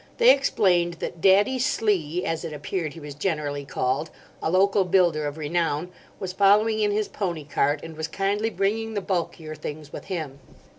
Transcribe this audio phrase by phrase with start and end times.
[0.17, 4.09] They explained that "Daddy Slee," as it appeared he was generally called,
[4.41, 8.95] a local builder of renown, was following in his pony cart, and was kindly bringing
[8.95, 10.39] the bulkier things with him.